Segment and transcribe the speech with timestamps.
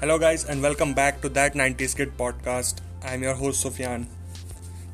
[0.00, 2.80] Hello, guys, and welcome back to that 90s Kid podcast.
[3.02, 4.06] I'm your host, Sufyan.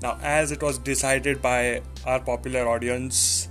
[0.03, 3.49] Now, as it was decided by our popular audience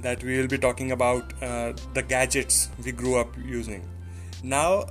[0.00, 3.88] that we will be talking about uh, the gadgets we grew up using.
[4.42, 4.86] Now,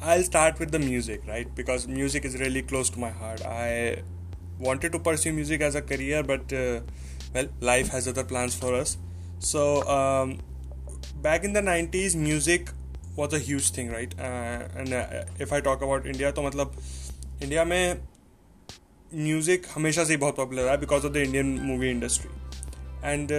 [0.00, 1.52] I'll start with the music, right?
[1.54, 3.44] Because music is really close to my heart.
[3.44, 4.02] I
[4.58, 6.80] wanted to pursue music as a career, but uh,
[7.34, 8.96] well, life has other plans for us.
[9.38, 10.38] So, um,
[11.20, 12.70] back in the 90s, music
[13.15, 14.13] was a huge thing, right?
[14.19, 16.75] Uh, and uh, if I talk about India, तो मतलब
[17.43, 18.01] India में
[19.15, 22.29] music हमेशा से ही बहुत popular है because of the Indian movie industry
[23.11, 23.31] and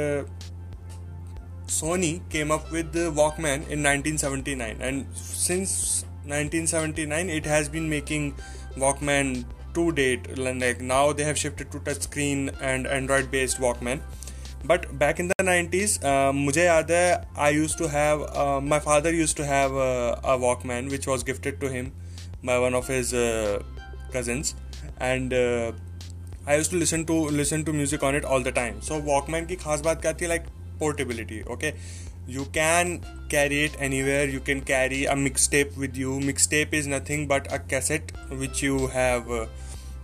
[1.68, 8.34] Sony came up with the Walkman in 1979, and since 1979, it has been making
[8.76, 9.44] Walkman
[9.74, 10.38] to date.
[10.38, 14.00] Like now, they have shifted to touchscreen and Android-based Walkman.
[14.65, 15.99] but back in the nineties
[16.35, 18.25] मुझे याद है I use to have
[18.63, 21.91] my father use to have a Walkman which was gifted to him
[22.45, 23.11] my one of his
[24.15, 24.55] cousins
[25.01, 28.99] and I use to listen to listen to music on it all the time so
[29.29, 30.27] Walkman की खास बात क्या थी?
[30.27, 30.47] Like
[30.79, 31.73] portability okay
[32.29, 32.95] you can
[33.31, 37.27] carry it anywhere you can carry a mix tape with you mix tape is nothing
[37.27, 39.31] but a cassette which you have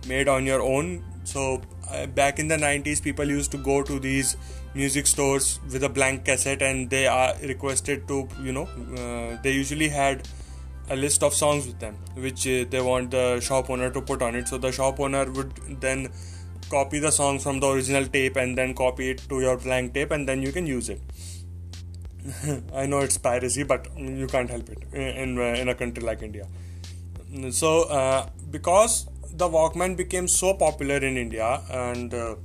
[0.08, 1.56] made on your own so
[1.92, 4.36] uh, back in the 90s people used to go to these
[4.74, 9.52] music stores with a blank cassette and they are requested to you know uh, they
[9.52, 10.28] usually had
[10.90, 14.22] a list of songs with them which uh, they want the shop owner to put
[14.22, 14.48] on it.
[14.48, 16.08] So the shop owner would then
[16.68, 20.10] copy the song from the original tape and then copy it to your blank tape
[20.10, 21.00] and then you can use it.
[22.74, 26.46] I know it's piracy but you can't help it in in a country like india.
[27.50, 29.06] So uh, because
[29.41, 31.47] the walkman became so popular in india
[31.79, 32.35] and uh,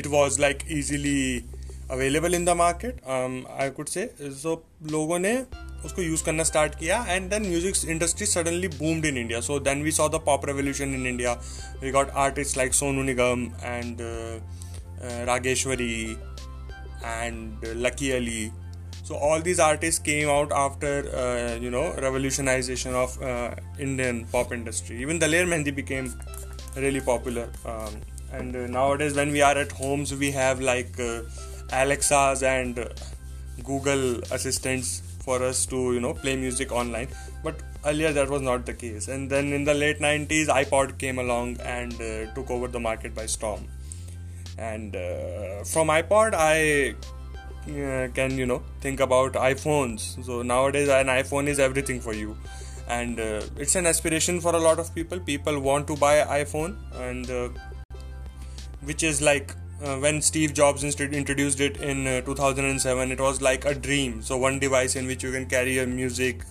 [0.00, 1.44] it was like easily
[1.90, 4.08] available in the market um, i could say
[4.42, 4.56] so
[4.92, 5.34] लोगों ने
[5.84, 9.82] उसको use करना start किया and then music industry suddenly boomed in India so then
[9.82, 11.32] we saw the pop revolution in India
[11.82, 13.98] we got artist like Sonu Nigam and
[15.28, 16.16] Rageshwari
[17.04, 18.52] and uh, Lucky Ali.
[19.09, 20.89] so all these artists came out after
[21.19, 24.97] uh, you know revolutionization of uh, Indian pop industry.
[25.01, 26.13] Even Daler Mehndi became
[26.75, 27.49] really popular.
[27.65, 27.95] Um,
[28.31, 31.23] and uh, nowadays, when we are at homes, we have like uh,
[31.71, 32.87] Alexas and
[33.63, 37.07] Google assistants for us to you know play music online.
[37.43, 39.07] But earlier that was not the case.
[39.07, 43.15] And then in the late 90s, iPod came along and uh, took over the market
[43.15, 43.67] by storm
[44.57, 46.93] and uh, from ipod i
[48.13, 50.23] can you know think about iphones.
[50.25, 52.37] So nowadays an iphone is everything for you.
[52.87, 55.19] And uh, it's an aspiration for a lot of people.
[55.19, 57.49] People want to buy iphone and uh,
[58.81, 63.65] which is like uh, when steve jobs introduced it in uh, 2007 it was like
[63.65, 64.21] a dream.
[64.21, 66.43] So one device in which you can carry your music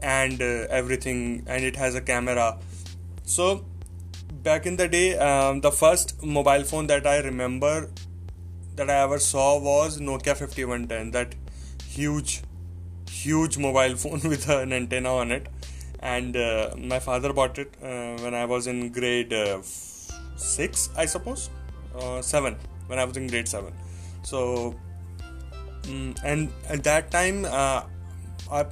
[0.00, 2.58] and everything and it has a camera.
[3.24, 3.64] So
[4.42, 7.90] back in the day, um, the first mobile phone that I remember
[8.78, 11.10] that I ever saw was Nokia 5110.
[11.10, 11.34] That
[11.84, 12.42] huge,
[13.10, 15.48] huge mobile phone with an antenna on it.
[16.00, 19.60] And uh, my father bought it uh, when I was in grade uh,
[20.36, 21.50] six, I suppose,
[22.20, 22.56] seven.
[22.86, 23.74] When I was in grade seven.
[24.22, 24.74] So,
[25.88, 27.82] um, and at that time, uh,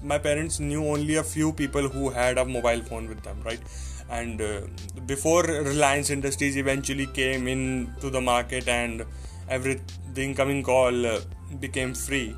[0.05, 3.61] my parents knew only a few people who had a mobile phone with them, right?
[4.09, 4.61] and uh,
[5.07, 9.05] before reliance industries eventually came into the market and
[9.49, 9.81] every
[10.15, 11.21] the incoming call uh,
[11.61, 12.35] became free.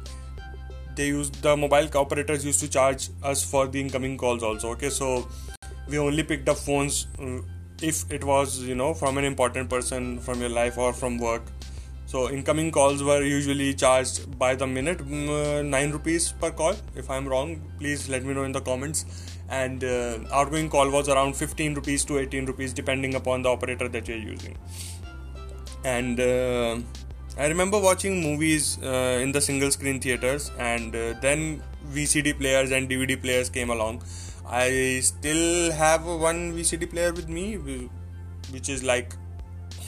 [0.95, 4.91] They used the mobile operators used to charge us for the incoming calls also okay?
[4.91, 5.29] So
[5.89, 7.39] we only picked up phones uh,
[7.81, 11.43] if it was you know from an important person from your life or from work.
[12.07, 16.75] So incoming calls were usually charged by the minute mm, 9 rupees per call.
[16.97, 19.05] If i'm wrong please let me know in the comments.
[19.51, 23.89] And uh, outgoing call was around 15 rupees to 18 rupees depending upon the operator
[23.89, 24.57] that you're using.
[25.85, 26.79] And uh,
[27.39, 31.63] i remember watching movies uh, in the single screen theaters and uh, then
[31.93, 34.03] vcd players and dvd players came along
[34.47, 37.57] i still have one vcd player with me
[38.51, 39.15] which is like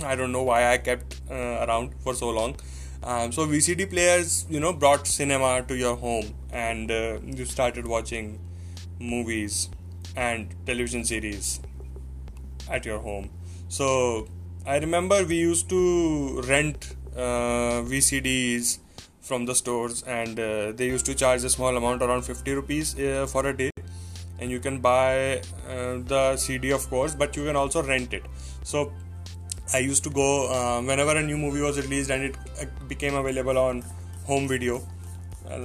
[0.04, 2.54] i don't know why i kept uh, around for so long
[3.02, 7.86] um, so vcd players you know brought cinema to your home and uh, you started
[7.86, 8.38] watching
[9.00, 9.70] movies
[10.16, 11.60] and television series
[12.68, 13.30] at your home.
[13.68, 14.28] So
[14.66, 18.78] I remember we used to rent VCDs
[19.20, 22.98] from the stores, and uh, they used to charge a small amount, around 50 rupees
[22.98, 23.70] uh, for a day.
[24.38, 28.24] And you can buy uh, the CD, of course, but you can also rent it.
[28.62, 28.92] So
[29.74, 33.14] I used to go uh, whenever a new movie was released and it uh, became
[33.14, 33.84] available on
[34.24, 34.80] home video,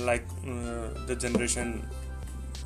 [0.02, 0.25] like
[1.07, 1.88] the generation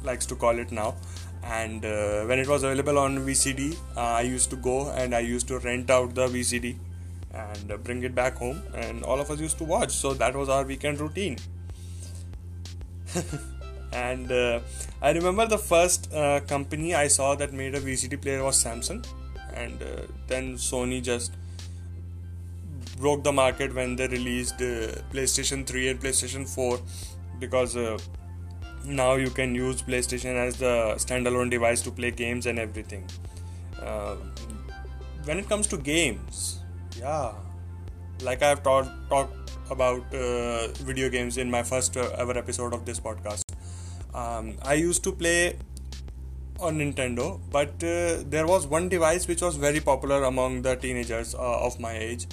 [0.04, 0.96] likes to call it now
[1.44, 5.20] and uh, when it was available on VCD, uh, I used to go and I
[5.20, 6.78] used to rent out the VCD
[7.34, 9.92] and uh, bring it back home, and all of us used to watch.
[9.92, 11.38] So that was our weekend routine.
[13.94, 14.60] and uh,
[15.02, 19.06] I remember the first uh, company I saw that made a VCD player was Samsung,
[19.54, 21.34] and uh, then Sony just
[22.98, 26.80] broke the market when they released PlayStation 3 and PlayStation 4
[27.40, 27.78] because
[28.86, 33.06] now you can use PlayStation as the standalone device to play games and everything.
[33.82, 34.16] Uh,
[35.26, 36.60] when it comes to games,
[37.00, 37.34] yeah,
[38.22, 42.86] like I've talked talked about uh, video games in my first uh, ever episode of
[42.86, 43.44] this podcast.
[44.14, 45.58] Um, I used to play
[46.60, 51.36] on Nintendo, but uh, there was one device which was very popular among the teenagers
[51.36, 52.28] uh, of my age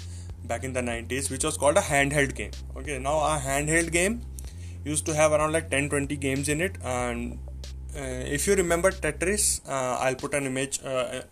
[0.45, 2.51] back in the 90s, which was called a handheld game.
[2.77, 4.23] Okay, now a handheld game
[4.85, 7.39] used to have around like 10 20 games in it and
[7.97, 10.79] uh, if you remember tetris uh, i'll put an image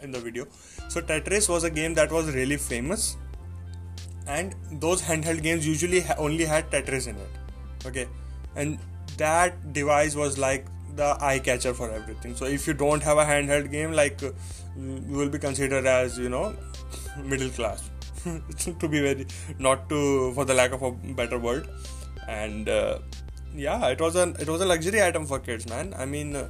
[0.02, 0.44] in the video
[0.88, 3.16] so tetris was a game that was really famous
[4.26, 7.87] and those handheld games usually only had tetris in it.
[7.87, 8.06] Okay?
[8.56, 8.79] And
[9.17, 10.67] that device was like
[10.97, 12.37] the eye catcher for everything.
[12.37, 14.31] So if you don't have a handheld game like uh,
[14.76, 16.55] you will be considered as you know
[17.25, 17.91] middle class.
[18.81, 19.26] To be very
[19.59, 21.69] not to for the lack of a better word.
[22.26, 23.00] And uh,
[23.55, 25.94] yeah it was a it was a luxury item for kids man.
[25.97, 26.49] I mean uh,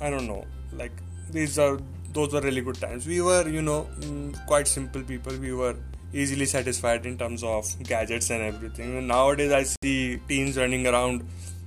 [0.00, 0.44] i don't know.
[0.72, 0.92] Like
[1.30, 1.78] these are
[2.12, 3.06] those were really good times.
[3.06, 5.34] We were you know mm, quite simple people.
[5.38, 5.76] We were
[6.12, 8.98] easily satisfied in terms of gadgets and everything.
[8.98, 11.26] And nowadays i see teens running around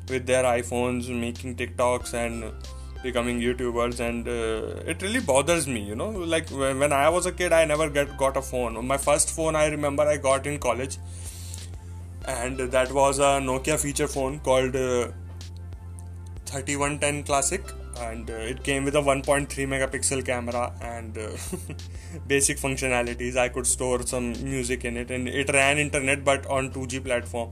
[0.09, 2.51] with their iphones making tiktoks and
[3.01, 3.99] becoming youtubers.
[3.99, 6.09] And uh, it really bothers me you know?
[6.09, 8.85] Like when, i was a kid i never get got a phone.
[8.85, 10.97] My first phone i remember i got in college.
[12.25, 15.09] And that was a Nokia feature phone called uh,
[16.45, 17.61] 3110 Classic
[17.99, 21.29] and uh, it came with a 1.3 megapixel camera and uh,
[22.27, 23.35] basic functionalities.
[23.35, 27.51] I could store some music in it and it ran internet but on 2g platform.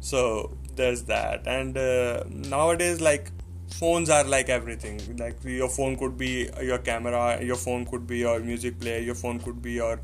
[0.00, 1.46] So there's that.
[1.46, 3.30] And uh, nowadays like
[3.70, 5.00] phones are like everything.
[5.18, 9.14] Like your phone could be your camera your phone could be your music player your
[9.14, 10.00] phone could be your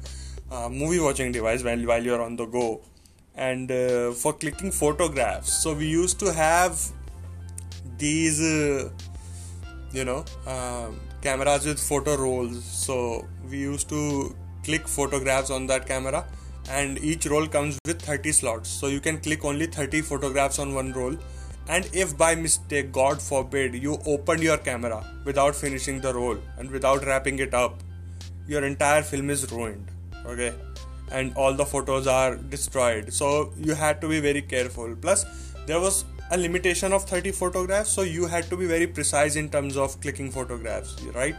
[0.51, 2.83] uh, movie watching device while, while you're on the go.
[3.35, 6.81] And uh, for clicking photographs so we used to have
[7.99, 8.91] these uh,
[9.93, 12.65] you know um, cameras with photo rolls.
[12.65, 14.35] So we used to
[14.65, 16.27] click photographs on that camera
[16.71, 18.69] and each roll comes with 30 slots.
[18.69, 21.17] So you can click only 30 photographs on one roll.
[21.69, 26.71] And if by mistake god forbid you opened your camera without finishing the roll and
[26.71, 27.81] without wrapping it up
[28.49, 29.91] your entire film is ruined
[30.27, 30.53] okay?
[31.11, 33.13] And all the photos are destroyed.
[33.13, 34.95] So you had to be very careful.
[34.95, 35.25] Plus
[35.67, 39.49] there was a limitation of 30 photographs so you had to be very precise in
[39.49, 41.37] terms of clicking photographs right?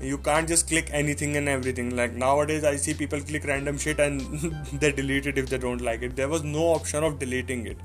[0.00, 1.94] You can't just click anything and everything.
[1.94, 4.20] Like nowadays i see people click random shit and
[4.72, 6.16] they delete it if they don't like it.
[6.16, 7.76] There was no option of deleting it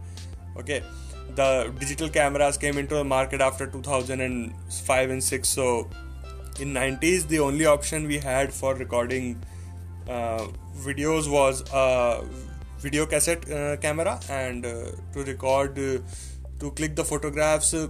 [0.57, 0.83] okay?
[1.35, 5.89] The digital cameras came into the market after 2005 and 6 so
[6.59, 9.43] in 90s the only option we had for recording
[10.07, 10.47] uh,
[10.77, 12.23] videos was a
[12.79, 15.77] video cassette uh, camera and uh, to record
[16.59, 17.87] to click the photographs uh,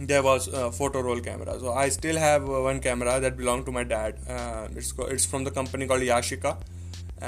[0.00, 1.58] there was a photo roll camera.
[1.58, 4.16] So i still have uh, one camera that belonged to my dad.
[4.28, 6.56] Uh, it's it's from the company called yashica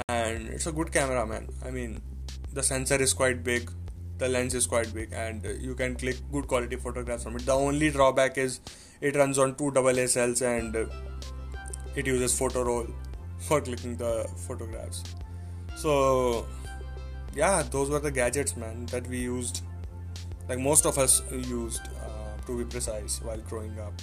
[0.07, 1.49] and it's a good camera man.
[1.65, 2.01] I mean
[2.53, 3.69] the sensor is quite big
[4.21, 7.45] the lens is quite big and uh, you can click good quality photographs from it.
[7.45, 8.59] The only drawback is
[9.01, 10.75] it runs on two AA cells and
[11.95, 12.87] it uses photo roll
[13.39, 15.03] for clicking the photographs.
[15.75, 16.45] So,
[17.33, 19.63] yeah, those were the gadgets, man, that we used.
[20.51, 23.93] Like most of us used, uh, to be precise, while growing up.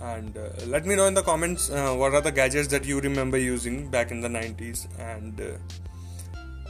[0.00, 3.00] And uh, let me know in the comments uh, what are the gadgets that you
[3.00, 4.86] remember using back in the 90s.
[4.98, 5.58] And uh,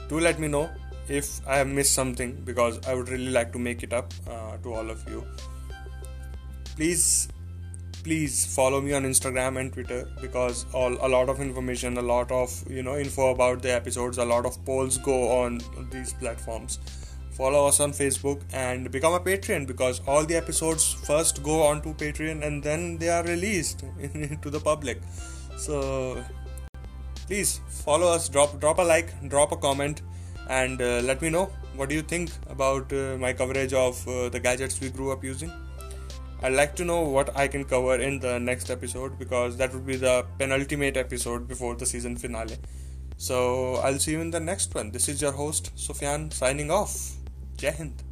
[0.09, 0.69] do let me know
[1.09, 4.57] if I have missed something because I would really like to make it up uh,
[4.57, 5.25] to all of you.
[6.75, 7.29] Please
[8.03, 12.31] please follow me on instagram and twitter because all a lot of information a lot
[12.31, 15.59] of you know info about the episodes a lot of polls go on
[15.91, 16.79] these platforms
[17.37, 21.83] follow us on facebook and become a patreon because all the episodes first go on
[21.83, 23.81] to patreon and then they are released
[24.43, 25.01] to the public
[25.57, 26.23] so
[27.27, 30.03] please follow us drop drop a like drop a comment
[30.49, 34.29] and uh, let me know what do you think about uh, my coverage of uh,
[34.29, 35.51] the gadgets we grew up using
[36.45, 39.87] I'd like to know what I can cover in the next episode because that would
[39.87, 42.59] be the penultimate episode before the season finale.
[43.17, 44.91] So I'll see you in the next one.
[44.91, 47.13] This is your host, Sufyan, signing off.
[47.59, 48.03] जय हिंद।